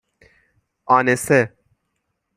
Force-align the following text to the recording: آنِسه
آنِسه 0.85 1.55